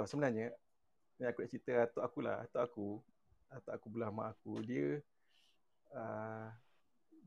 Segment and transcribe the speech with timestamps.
[0.00, 0.48] tau sebenarnya.
[1.20, 2.40] Ni aku nak cerita atuk aku lah.
[2.48, 2.88] Atuk aku,
[3.52, 4.64] atuk aku belah mak aku.
[4.64, 4.96] Dia
[5.92, 6.48] uh,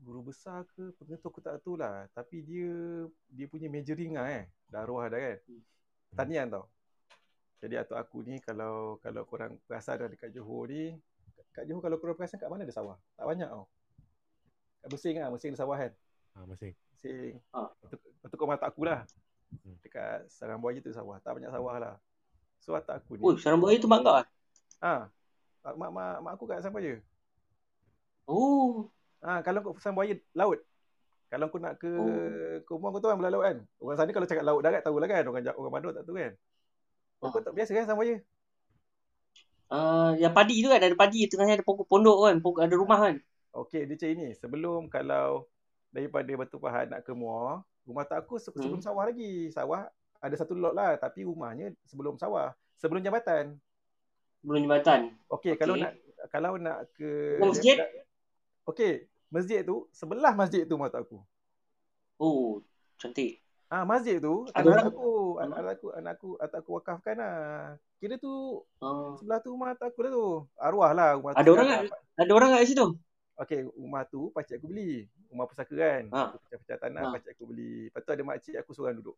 [0.02, 2.10] guru besar ke pengetua aku tak tahu lah.
[2.10, 2.74] Tapi dia
[3.30, 4.44] dia punya majoring lah eh.
[4.66, 5.38] Dah arwah dah kan.
[6.18, 6.66] Tanian tau.
[7.62, 11.00] Jadi atuk aku ni kalau kalau korang perasan dah dekat Johor ni,
[11.54, 12.98] kat Johor kalau korang perasan kat mana ada sawah?
[13.16, 13.64] Tak banyak tau.
[14.84, 15.92] Kat Mesing lah, Mesing ada sawah kan.
[16.36, 16.44] Ha.
[16.44, 16.74] Mesing.
[17.80, 19.00] Betul, betul kau atuk aku lah.
[19.64, 19.80] Hmm.
[19.80, 21.16] Dekat Sarang Buaya tu sawah.
[21.24, 21.94] Tak banyak sawah lah.
[22.64, 23.22] So atuk aku ni.
[23.22, 24.24] Oh, sarang buaya tu bangga.
[24.80, 25.12] Ha.
[25.64, 26.96] Mak, mak, mak aku kat Sarang Buaya.
[28.24, 28.88] Oh,
[29.20, 30.60] Ha, kalau kau Sarang Buaya laut.
[31.28, 32.76] Kalau kau nak ke Oh.
[32.76, 33.56] rumah kau tahu kan belah laut kan.
[33.80, 35.24] Orang sana kalau cakap laut darat tahulah kan.
[35.28, 36.32] Orang orang Bandar tak tahu kan.
[37.20, 37.30] Oh, Ah.
[37.32, 38.16] kau tak biasa kan Sarang Buaya?
[39.72, 42.98] uh, yang padi tu kan ada padi tengahnya ada pokok pondok kan, pokok ada rumah
[43.00, 43.16] kan.
[43.54, 44.26] Okey, dia macam ini.
[44.36, 45.48] Sebelum kalau
[45.90, 48.44] daripada Batu Pahat nak ke Muar, rumah tak aku Hmm.
[48.44, 49.48] sebelum sawah lagi.
[49.50, 49.88] Sawah
[50.24, 52.56] ada satu lot lah tapi rumahnya sebelum sawah.
[52.80, 53.60] Sebelum jambatan.
[54.40, 55.12] Belum jambatan.
[55.28, 55.84] Okey, kalau Okey.
[55.84, 55.92] nak
[56.32, 57.76] kalau nak ke masjid?
[58.64, 58.92] Okey,
[59.28, 61.20] masjid tu sebelah masjid tu mata aku.
[62.16, 62.64] Oh,
[62.96, 63.44] cantik.
[63.68, 65.42] Ah, masjid tu Ada anak aku, Hmm.
[65.44, 67.36] anak aku, anak aku, anak aku wakafkan lah.
[67.98, 70.26] Kira tu Uh, sebelah tu rumah aku lah tu.
[70.56, 71.40] Arwah lah rumah tu.
[71.44, 71.90] Ada orang sekarang.
[72.16, 72.86] ada orang kat situ?
[73.34, 75.04] Okey, rumah tu pakcik aku beli.
[75.28, 76.02] Rumah pusaka kan.
[76.08, 76.22] Ha.
[76.30, 77.12] Tu Pecah-pecah tanah Ha.
[77.12, 77.90] pakcik aku beli.
[77.90, 79.16] Lepas tu ada makcik aku seorang duduk.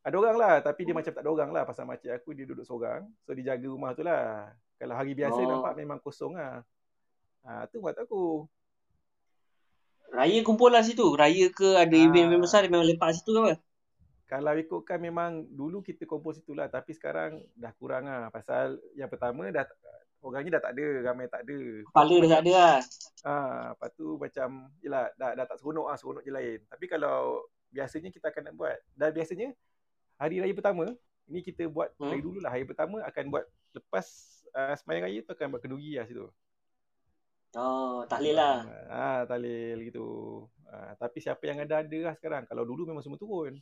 [0.00, 1.04] Ada orang lah tapi dia Hmm.
[1.04, 3.04] macam tak ada orang lah pasal makcik aku dia duduk seorang.
[3.20, 4.48] So dia jaga rumah tu lah.
[4.74, 5.44] Kalau hari biasa Oh.
[5.46, 6.64] nampak memang kosong lah.
[7.42, 8.48] Ha, tu buat aku.
[10.10, 11.04] Raya kumpul lah situ.
[11.14, 12.02] Raya ke ada Ah.
[12.02, 13.52] event-event besar dia memang lepak situ ke apa?
[14.26, 19.10] Kalau ikutkan memang dulu kita kumpul situ lah tapi sekarang dah kurang lah pasal yang
[19.10, 19.66] pertama dah
[20.22, 21.58] orangnya dah tak ada, ramai tak ada.
[21.82, 22.76] Kepala dah tak ada lah.
[23.22, 24.48] Ah, lepas tu macam
[24.80, 26.58] yelah dah dah tak seronok ah, seronok je lain.
[26.64, 29.48] Tapi kalau biasanya kita akan nak buat dan biasanya
[30.20, 30.92] hari raya pertama
[31.24, 32.12] ini kita buat Hmm.
[32.12, 34.06] dari dulu lah hari pertama akan buat lepas
[34.52, 36.28] uh, sembahyang raya tu akan buat kenduri lah situ.
[37.50, 38.62] Oh, tahlil lah.
[38.86, 40.06] Ah, tahlil gitu.
[40.70, 42.46] Ah, tapi siapa yang ada ada lah sekarang.
[42.46, 43.58] Kalau dulu memang semua turun.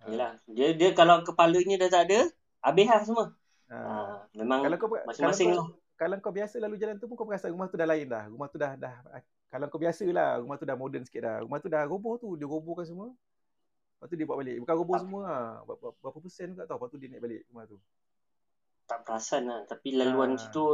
[0.00, 0.32] Ah, Yelah.
[0.48, 2.18] Dia, dia kalau kepalanya dah tak ada,
[2.64, 3.24] habis lah semua.
[3.68, 3.76] ah.
[3.76, 5.66] Ah, memang Kalau kau masing-masing kalau lah.
[5.68, 8.24] kau, kalau kau biasa lalu jalan tu pun kau perasan rumah tu dah lain dah.
[8.32, 8.94] Rumah tu dah dah
[9.50, 11.36] kalau kau biasa lah, rumah tu dah moden sikit dah.
[11.44, 13.12] Rumah tu dah roboh tu, dia robohkan semua.
[14.00, 14.56] Lepas tu dia buat balik.
[14.64, 15.44] Bukan roboh Tak- semua lah.
[15.68, 16.76] Berapa, berapa persen tak tahu.
[16.80, 17.76] Lepas tu dia naik balik rumah tu.
[18.88, 19.60] Tak perasan lah.
[19.68, 20.40] Tapi laluan Ah.
[20.40, 20.64] situ,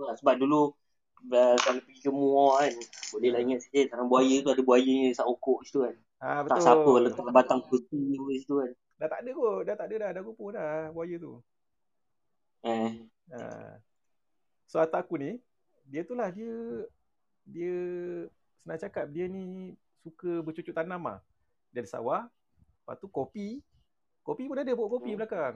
[0.00, 0.16] lah.
[0.16, 0.72] sebab dulu
[1.28, 2.72] uh, kalau pergi ke Muar kan,
[3.12, 3.44] boleh lah Ah.
[3.44, 5.94] ingat sikit, sarang buaya tu ada buaya ni sak okok situ kan.
[6.18, 6.62] Ha, Tak betul.
[6.64, 8.72] siapa letak batang putih di situ kan.
[8.96, 9.60] Dah tak ada kot.
[9.62, 10.10] Dah tak ada dah.
[10.16, 11.32] Dah roboh dah buaya tu.
[12.62, 12.90] Eh,
[13.28, 13.78] Ha.
[14.64, 15.36] So atak aku ni,
[15.84, 16.50] dia tu lah dia
[17.44, 17.74] dia
[18.56, 21.18] senang cakap dia ni suka bercucuk tanam lah.
[21.70, 22.22] Dia ada sawah.
[22.82, 23.62] Lepas tu kopi.
[24.20, 25.18] Kopi pun ada pokok kopi Hmm.
[25.18, 25.54] belakang.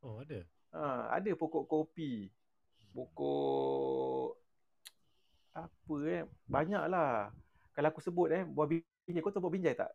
[0.00, 0.40] Oh, ada.
[0.70, 0.80] Ha,
[1.16, 2.28] ada pokok kopi.
[2.92, 4.36] Pokok
[5.52, 6.22] apa eh?
[6.44, 7.32] Banyak lah.
[7.72, 9.20] Kalau aku sebut eh, buah binjai.
[9.20, 9.92] Kau tahu buah binjai tak?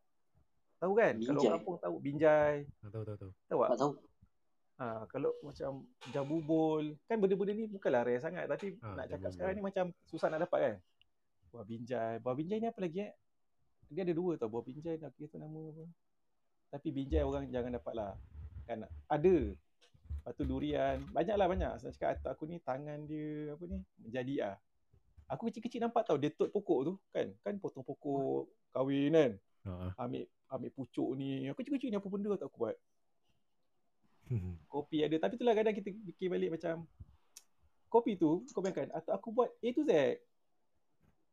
[0.77, 1.13] Tahu kan?
[1.13, 1.45] Kalau Binjai?
[1.45, 2.55] orang kampung tahu binjai.
[2.81, 3.31] Ah, tahu, tahu, tahu.
[3.47, 3.69] Tahu tak?
[3.69, 3.93] tak tahu.
[4.81, 5.71] Ha, kalau macam
[6.09, 9.85] jambu bol, kan benda-benda ni bukanlah rare sangat tapi Ha, nak cakap sekarang ni macam
[10.03, 10.75] susah nak dapat kan.
[11.53, 12.17] Buah binjai.
[12.17, 13.13] Buah binjai ni apa lagi eh?
[13.87, 14.49] Dia ada dua tau.
[14.49, 15.85] Buah binjai nak kira tu nama apa.
[16.71, 18.11] Tapi binjai orang jangan dapat lah.
[18.63, 19.37] Kan ada.
[19.51, 21.03] Lepas tu durian.
[21.11, 21.71] Banyak lah banyak.
[21.83, 24.55] Saya cakap atuk aku ni tangan dia apa ni menjadi ah.
[25.31, 27.27] Aku kecil-kecil nampak tau dia tot pokok tu kan.
[27.43, 29.31] Kan potong pokok kahwin kan.
[29.67, 30.07] Ah.
[30.07, 31.51] Ambil ambil pucuk ni.
[31.51, 32.75] Aku kecil-kecil ni apa benda tak aku buat.
[34.71, 36.87] kopi ada tapi itulah kadang kita fikir balik macam
[37.91, 40.15] kopi tu kau bayangkan atau aku buat A to Z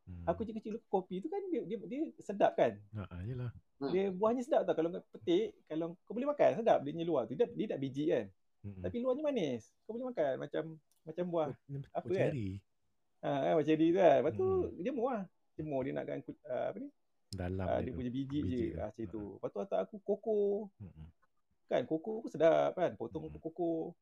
[0.08, 0.24] Hmm.
[0.24, 3.52] aku kecil-kecil kopi tu kan dia dia, dia sedap kan Ha, ah, yelah.
[3.76, 3.92] Hmm.
[3.92, 7.22] dia buahnya sedap tau kalau kau petik kalau kau boleh makan sedap dia punya luar
[7.24, 8.26] tu dia, dia tak biji kan
[8.58, 8.82] Hmm.
[8.82, 10.62] tapi luarnya manis kau boleh makan macam
[11.04, 12.30] macam buah Ni apa kan?
[12.32, 12.50] cherry.
[13.20, 14.80] ha kan macam dia tu kan lepas tu Hmm.
[14.80, 15.24] jemur lah
[15.54, 16.88] jemur dia nakkan uh, apa ni
[17.28, 17.96] Dalam uh, dia dia tu.
[18.00, 18.74] punya biji, Biji je tu.
[18.74, 19.12] ah, macam Ha.
[19.12, 20.38] tu lepas tu atuk aku koko
[20.80, 21.06] Hmm.
[21.68, 23.38] kan koko pun sedap kan potong Hmm.
[23.38, 23.92] koko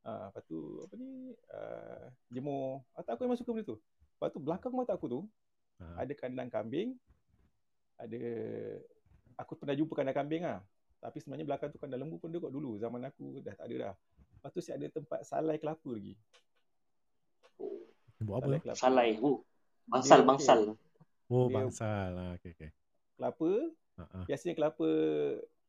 [0.00, 1.10] ah lepas tu apa ni
[1.50, 3.76] uh, jemur atuk aku memang suka benda tu
[4.20, 5.22] lepas tu belakang atuk aku tu
[5.80, 5.96] Ha.
[5.98, 6.92] ada kandang kambing
[7.96, 8.20] ada
[9.34, 10.60] aku pernah jumpa kandang kambing ah
[10.98, 13.76] tapi sebenarnya belakang tu kandang lembu pun ada kot dulu zaman aku dah tak ada
[13.80, 13.94] dah
[14.36, 16.12] lepas tu si ada tempat salai kelapa lagi
[18.12, 18.44] Dia Buat apa?
[18.44, 19.10] salai kelapa Salai.
[19.18, 19.40] Oh.
[19.86, 20.60] Bangsal, Dia bangsal.
[21.26, 22.12] Oh, Dia- bangsal.
[22.14, 22.70] Ah, okay, okay.
[23.16, 23.50] kelapa
[23.96, 24.24] Ha, ah.
[24.24, 24.88] biasanya kelapa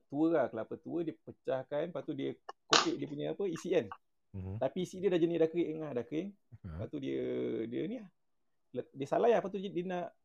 [0.05, 2.31] tua lah kelapa tua dia pecahkan lepas tu dia
[2.65, 3.87] kopik dia punya apa isi kan
[4.31, 4.55] Mhm.
[4.57, 6.29] tapi isi dia dah jenis dah kering lah dah kering
[6.61, 6.67] Ha.
[6.73, 7.23] Lepas tu dia
[7.65, 8.07] dia ni lah.
[8.71, 9.43] Dia salai lah.
[9.43, 10.15] Lepas tu dia, nak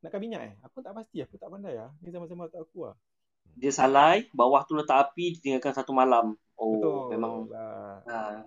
[0.00, 0.54] nakkan minyak eh.
[0.62, 1.20] Aku tak pasti.
[1.22, 1.90] Aku tak pandai lah.
[2.00, 2.94] Ni sama-sama tak aku lah.
[3.56, 6.36] Dia salai, bawah tu letak api, ditinggalkan satu malam.
[6.56, 7.16] Oh, Betul.
[7.16, 8.40] memang ha,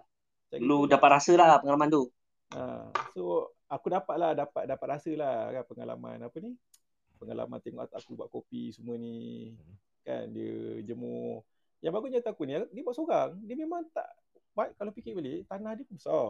[0.50, 0.92] Macam dulu gitu.
[0.98, 2.04] dapat rasa lah pengalaman tu.
[2.58, 6.58] Ha, so aku dapat lah dapat dapat rasa lah kan pengalaman apa ni?
[7.22, 9.54] Pengalaman tengok atuk aku buat kopi semua ni.
[9.54, 9.76] Hmm.
[10.02, 11.46] Kan dia jemur.
[11.86, 13.30] Yang bagusnya atuk aku ni dia buat seorang.
[13.46, 14.10] Dia memang tak
[14.58, 16.28] buat kalau fikir balik tanah dia pun besar.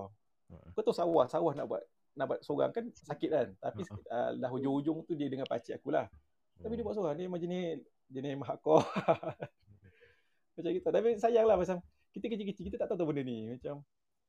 [0.52, 0.56] Ha.
[0.76, 1.84] Kau tahu sawah, sawah nak buat
[2.20, 3.48] nak buat seorang kan sakit kan.
[3.56, 6.12] Tapi Ha, uh, dah hujung-hujung tu dia dengan pakcik aku lah.
[6.60, 6.88] Tapi dia Oh.
[6.92, 7.80] buat seorang dia memang jenis
[8.12, 8.84] jenis hardcore.
[10.60, 10.88] macam gitu.
[10.92, 11.80] Tapi sayang lah macam
[12.12, 13.56] kita kecil-kecil kita tak tahu tahu benda ni.
[13.56, 13.80] Macam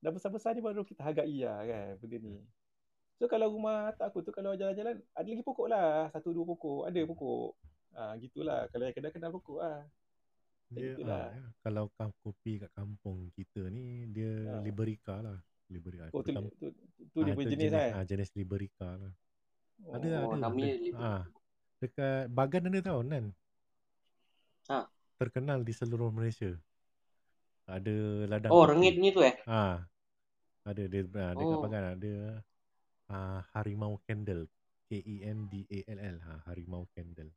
[0.00, 2.36] dah besar-besar ni baru kita hargai lah kan benda ni.
[3.18, 6.08] So kalau rumah atak aku tu kalau jalan-jalan ada lagi pokok lah.
[6.14, 6.86] Satu dua pokok.
[6.86, 7.48] Ada pokok.
[7.90, 8.70] Ha, gitulah.
[8.70, 9.78] Kalau yang kenal-kenal pokok lah.
[10.70, 11.26] Macam Dia, gitulah.
[11.34, 11.84] ah, kalau
[12.22, 14.62] kopi kat kampung kita ni dia Ha.
[14.62, 15.42] Liberica lah.
[15.70, 16.10] Liberica.
[16.10, 16.66] Oh tu, tu, tu,
[17.14, 17.90] tu dia ah, punya itu jenis, kan?
[17.94, 19.12] ah, jenis Liberica lah.
[19.86, 19.94] Oh.
[19.96, 20.36] Ada ada.
[20.36, 20.90] namanya ada.
[20.98, 21.22] Ah,
[21.80, 23.24] dekat Bagan ada tau Nan.
[24.68, 24.78] Ha.
[25.16, 26.52] Terkenal di seluruh Malaysia.
[27.70, 27.94] Ada
[28.26, 28.70] ladang Oh, kopi.
[28.74, 29.38] rengit ni tu eh.
[29.46, 29.86] Ah,
[30.66, 31.62] ada dia ah, dekat Oh.
[31.62, 32.12] Bagan ada
[33.08, 34.50] ah, Harimau Candle.
[34.90, 37.30] K E N D A L L ha Harimau Candle.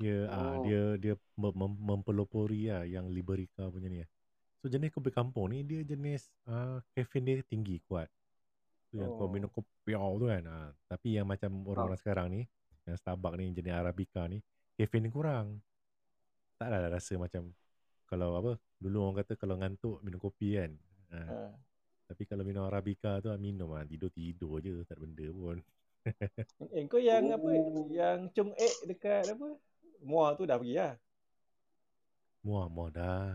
[0.00, 0.64] Dia Oh.
[0.64, 4.00] dia dia mem- mem- mempelopori lah yang Liberica punya ni.
[4.62, 8.06] So jenis kopi kampung ni dia jenis ah caffeine dia tinggi kuat.
[8.94, 9.32] Tu yang kau Oh.
[9.32, 10.42] minum kopi tu kan.
[10.46, 12.40] Ah, tapi yang macam orang-orang sekarang ni
[12.86, 14.38] yang Starbucks ni jenis Arabica ni
[14.78, 15.58] caffeine dia kurang.
[16.54, 17.50] Tak ada rasa macam
[18.06, 20.70] kalau apa dulu orang kata kalau ngantuk minum kopi kan.
[21.10, 21.50] Ah, Ha.
[22.06, 25.58] tapi kalau minum Arabica tu minum ah tidur-tidur je tak ada benda pun.
[26.74, 27.46] Eh, kau yang apa?
[27.46, 27.86] Oh.
[27.90, 29.58] Yang Chung Ek dekat apa?
[30.02, 30.94] Muar tu dah pergi lah.
[32.42, 33.34] Muah muah dah.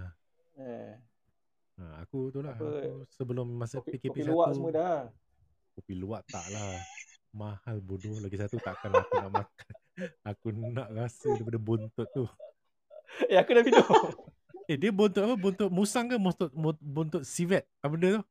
[0.60, 1.00] Eh,
[1.78, 2.58] Ha, aku tu lah.
[2.58, 4.32] Aku sebelum masa kopi, PKP kopi satu.
[4.34, 5.00] luwak semua dah.
[5.78, 6.74] Kopi luwak tak lah.
[7.38, 8.18] Mahal bodoh.
[8.18, 9.66] Lagi satu takkan aku nak makan.
[10.26, 12.26] Aku nak rasa daripada buntut tu.
[13.32, 13.88] Eh, aku dah minum.
[14.68, 15.40] Eh dia buntut apa?
[15.40, 16.20] Buntut musang ke?
[16.20, 16.52] Buntut,
[16.84, 17.64] buntut, civet?
[17.80, 18.24] Apa benda tu?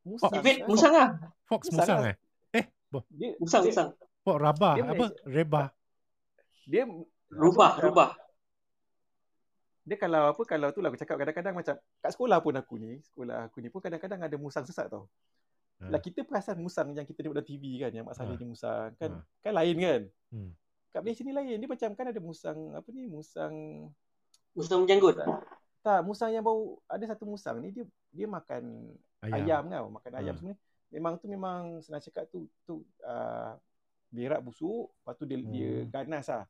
[0.00, 0.32] Musang.
[0.40, 0.66] Ibit, kan?
[0.66, 1.08] musang lah.
[1.44, 2.08] Fox Musang musang, lah.
[2.08, 2.16] eh?
[2.56, 3.04] Eh, boh.
[3.12, 3.88] Dia, Musang, musang.
[4.24, 4.74] Fox rabah.
[4.80, 5.06] Apa?
[5.28, 5.66] Rebah.
[6.64, 6.88] Dia
[7.28, 8.16] Rubah, rubah.
[9.82, 13.02] Dia kalau apa kalau tu lah aku cakap kadang-kadang macam kat sekolah pun aku ni,
[13.02, 15.10] sekolah aku ni pun kadang-kadang ada musang sesat tau.
[15.82, 15.90] Ha.
[15.90, 18.40] Lah kita perasan musang yang kita tengok dalam TV kan, yang Mak Saleh Ha.
[18.40, 19.22] ni musang kan, Ha.
[19.42, 20.02] kan lain kan.
[20.30, 20.50] Hmm.
[20.88, 21.56] Kat Malaysia ni lain.
[21.58, 23.54] Dia macam kan ada musang apa ni, musang
[24.52, 25.16] Musang menjanggut.
[25.82, 27.82] tak, musang yang bau ada satu musang ni dia
[28.12, 28.86] dia makan
[29.18, 29.34] Ayam.
[29.34, 30.38] ayam, tau, makan ayam Ha.
[30.38, 30.58] semua ni.
[30.92, 33.56] Memang tu memang senang cakap tu tu uh,
[34.12, 35.88] berak busuk, lepas tu dia, dia Hmm.
[35.90, 36.44] ganas lah.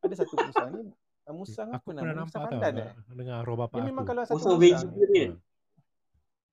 [0.00, 0.88] Ada satu musang ni,
[1.36, 2.10] musang Aku apa nama?
[2.18, 2.62] nampak Musang tau.
[2.62, 2.90] pandan eh?
[3.18, 3.88] Dengan arwah bapak Dia aku.
[3.92, 5.30] memang kalau satu Musang musang, vegetarian.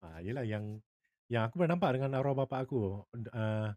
[0.03, 0.65] Ah, yelah yang
[1.31, 3.03] yang aku pernah nampak dengan arwah bapak aku.
[3.33, 3.67] Uh,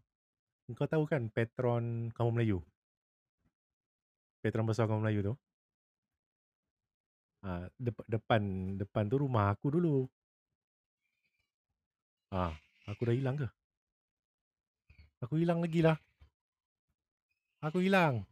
[0.77, 2.61] kau tahu kan patron kaum Melayu?
[4.43, 5.33] Patron besar kaum Melayu tu.
[7.43, 8.41] Ah, dep- depan
[8.79, 10.07] depan tu rumah aku dulu.
[12.33, 12.53] Ah,
[12.89, 13.47] aku dah hilang ke?
[15.23, 15.97] Aku hilang lagi lah.
[17.63, 18.23] Aku hilang.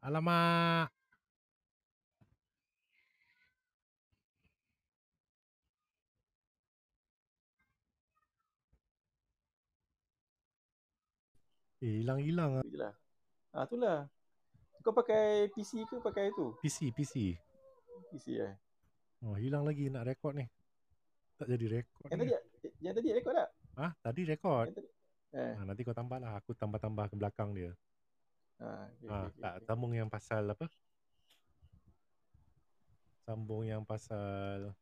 [0.00, 0.95] Alamak.
[11.84, 12.62] Eh, hilang-hilang lah.
[12.64, 12.94] tu je lah.
[13.52, 13.98] Ah, itulah.
[14.80, 16.56] Kau pakai PC ke pakai tu?
[16.64, 17.36] PC, PC.
[18.12, 18.54] PC eh.
[19.24, 20.46] Oh, hilang lagi nak rekod ni.
[21.36, 22.22] Tak jadi rekod Yang ni.
[22.24, 23.48] tadi yang tadi rekod tak?
[23.76, 24.66] Ah, tadi rekod.
[24.72, 24.88] Tadi.
[25.36, 25.52] Eh.
[25.52, 26.40] Ha, nanti kau tambah lah.
[26.40, 27.72] Aku tambah-tambah ke belakang dia.
[28.56, 29.64] Ha, okay, Ha, okay, tak okay.
[29.68, 30.66] sambung yang pasal apa?
[33.28, 34.72] Sambung yang pasal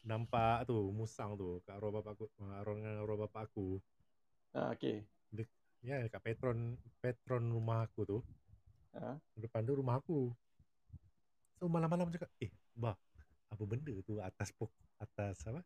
[0.00, 2.26] nampak tu musang tu kat arwah bapak aku,
[2.56, 3.78] arwah dengan arwah bapak aku.
[4.50, 5.06] Ha, okay.
[5.80, 8.18] Ya, kat patron patron rumah aku tu.
[8.92, 9.16] Ha.
[9.32, 10.28] Depan tu rumah aku.
[11.56, 13.00] So malam-malam cakap, "Eh, bah,
[13.48, 14.68] apa benda tu atas pok
[15.00, 15.64] atas apa?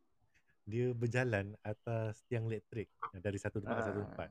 [0.63, 2.87] Dia berjalan atas tiang elektrik
[3.19, 4.07] dari satu tempat ke satu Ah.
[4.07, 4.31] tempat."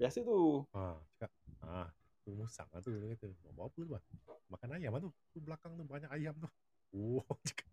[0.00, 0.64] Biasa tu.
[0.72, 1.30] Ha, cakap,
[1.60, 1.88] ah,
[2.24, 2.92] tu musang lah tu.
[2.96, 4.04] Dia kata, bawa apa tu bang?
[4.48, 5.10] Makan ayam lah tu.
[5.34, 6.48] Tu belakang tu banyak ayam tu.
[6.96, 7.68] Oh, cakap.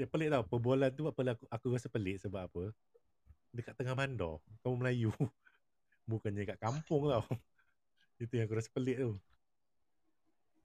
[0.00, 0.40] Dia pelik tau.
[0.48, 2.72] Perbualan tu apa aku, aku rasa pelik sebab apa?
[3.50, 4.38] Dekat tengah bandar.
[4.62, 5.10] Kamu Melayu.
[6.10, 7.24] Bukannya kat kampung tau.
[8.22, 9.12] Itu yang aku rasa pelik tu.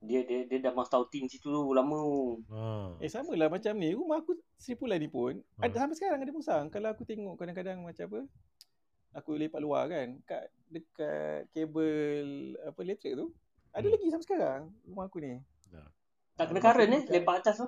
[0.06, 1.98] Dia dia dia dah mas tauting situ tu lama.
[2.52, 2.62] Ha.
[3.02, 3.96] Eh sama lah macam ni.
[3.96, 5.66] Rumah aku Sri Pulai ni pun Ha.
[5.66, 6.66] ada sampai sekarang ada musang.
[6.70, 8.22] Kalau aku tengok kadang-kadang macam apa?
[9.16, 13.32] Aku lepak luar kan kat dekat kabel apa elektrik tu.
[13.72, 13.94] Ada Hmm.
[13.98, 15.40] lagi sampai sekarang rumah aku ni.
[16.36, 17.68] Tak kena current eh lepak atas tu.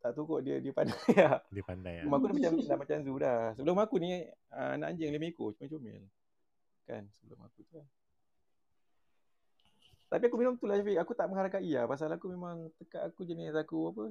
[0.00, 1.44] Tak tahu kot dia dia pandai lah.
[1.54, 2.04] Dia pandai lah.
[2.08, 3.40] Rumah aku dah macam dah macam zoo dah.
[3.52, 4.10] Sebelum aku ni
[4.48, 6.02] ah, anak anjing lima ekor cuma comel.
[6.88, 7.88] Kan sebelum aku tu lah.
[10.10, 10.96] Tapi aku minum tu lah Syafiq.
[10.98, 11.84] Aku tak menghargai lah.
[11.84, 14.02] Pasal aku memang tekak aku jenis aku apa.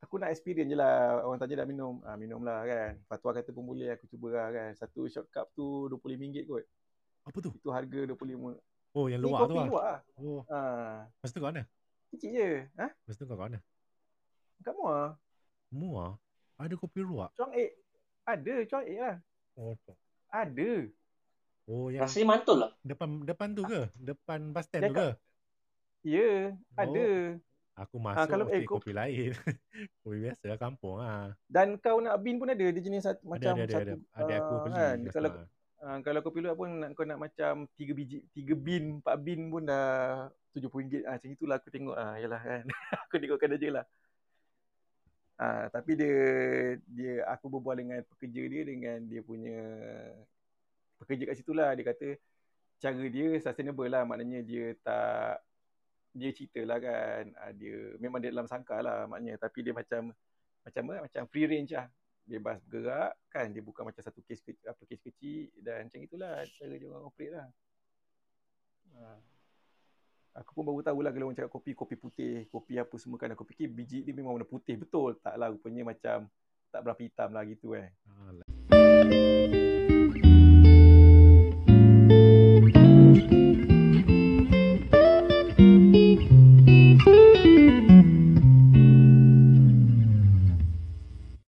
[0.00, 1.20] Aku nak experience je lah.
[1.22, 2.00] Orang tanya dah minum.
[2.02, 2.98] Ah, minum lah kan.
[3.04, 4.70] Fatwa kata pun boleh aku cuba lah kan.
[4.74, 6.64] Satu shot cup tu RM25 kot.
[7.22, 7.50] Apa tu?
[7.52, 8.44] Itu harga RM25.
[8.90, 9.66] Oh, yang luar kopi tu lah.
[9.68, 9.98] luar lah.
[10.18, 11.62] Oh, Ah, masa tu kat mana?
[12.10, 12.48] kecil je.
[12.74, 12.86] Ha?
[13.06, 13.58] Masa tu kau kat mana?
[14.60, 15.16] Kat Muar.
[15.72, 16.10] Muar?
[16.60, 17.32] Ada kopi luar?
[17.32, 17.72] Cuang egg.
[18.28, 19.16] Ada cuang egg lah.
[19.56, 19.94] Oh, tu.
[20.28, 20.70] Ada.
[21.70, 22.70] Oh, yang Rasanya mantul lah.
[22.82, 23.88] depan depan tu ke?
[23.96, 25.08] Depan bus stand tu ke?
[26.02, 27.08] Ya, ada.
[27.80, 29.30] Aku masuk kalau- mesti eh, kau- kopi lain.
[30.04, 31.32] kopi biasa lah kampung lah.
[31.48, 32.60] Dan kau nak bin pun ada.
[32.60, 33.80] Dia jenis satu, Ada, macam ada, ada, satu.
[33.80, 33.94] ada.
[34.20, 34.74] Ada aku ah, beli.
[34.76, 34.98] kan.
[35.14, 35.30] Kalau.
[35.80, 39.48] Ah, kalau kopi luwak pun nak, kau nak macam 3 biji, 3 bin, 4 bin
[39.48, 41.08] pun dah RM70.
[41.08, 42.62] Ah, macam itulah aku tengok ah, yalah kan.
[43.08, 43.84] aku tengokkan aja lah.
[45.40, 46.16] Ah, tapi dia
[46.84, 49.56] dia aku berbual dengan pekerja dia dengan dia punya
[51.00, 51.72] pekerja kat situ lah.
[51.72, 52.08] Dia kata
[52.76, 54.04] cara dia sustainable lah.
[54.04, 55.40] Maknanya dia tak
[56.12, 57.32] dia cerita lah kan.
[57.40, 59.40] Ah, dia memang dia dalam sangka lah maknanya.
[59.40, 60.12] Tapi dia macam
[60.60, 61.08] macam apa?
[61.08, 61.88] Macam free range lah
[62.30, 66.74] bebas bergerak kan dia bukan macam satu kes apa kes kecil dan macam itulah cara
[66.78, 67.48] dia orang operate lah.
[68.94, 69.39] Ha.
[70.40, 73.36] Aku pun baru tahu lah kalau orang cakap kopi kopi putih, kopi apa semua kan
[73.36, 75.20] aku fikir biji dia memang warna putih betul.
[75.20, 76.24] Tak lah rupanya macam
[76.72, 77.92] tak berapa hitam lah gitu eh.
[78.08, 78.32] Ah,